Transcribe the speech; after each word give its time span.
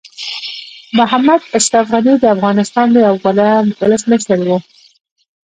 محمد 0.97 1.41
اشرف 1.57 1.85
غني 1.93 2.13
د 2.19 2.25
افغانستان 2.35 2.87
یو 3.07 3.13
غوره 3.21 3.49
ولسمشر 3.79 4.39
وو. 4.47 4.57